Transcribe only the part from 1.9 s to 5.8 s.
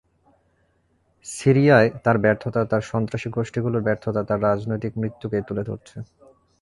তাঁর ব্যর্থতা, তাঁর সন্ত্রাসী গোষ্ঠীগুলোর ব্যর্থতা তাঁর রাজনৈতিক মৃত্যুকেই তুলে